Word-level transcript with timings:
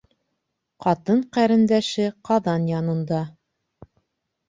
Ҡатын 0.87 1.21
ҡәрендәше 1.37 2.09
ҡаҙан 2.31 2.69
янында 2.73 3.25